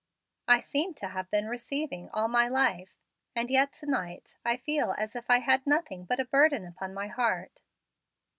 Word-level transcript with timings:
I 0.47 0.61
seem 0.61 0.95
to 0.95 1.09
have 1.09 1.29
been 1.29 1.47
receiving 1.47 2.09
all 2.11 2.27
my 2.27 2.47
life, 2.47 2.95
and 3.35 3.51
yet 3.51 3.71
to 3.73 3.85
night 3.85 4.35
I 4.43 4.57
feel 4.57 4.95
as 4.97 5.15
if 5.15 5.29
I 5.29 5.37
had 5.37 5.67
nothing 5.67 6.05
but 6.05 6.19
a 6.19 6.25
burden 6.25 6.65
upon 6.65 6.95
my 6.95 7.05
heart." 7.05 7.61